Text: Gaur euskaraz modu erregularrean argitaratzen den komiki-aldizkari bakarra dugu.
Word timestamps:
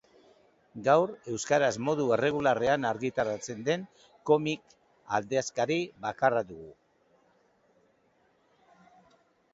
Gaur 0.85 1.11
euskaraz 1.33 1.69
modu 1.87 2.07
erregularrean 2.15 2.87
argitaratzen 2.93 3.61
den 3.69 3.85
komiki-aldizkari 4.31 5.79
bakarra 6.07 6.45
dugu. 6.49 6.75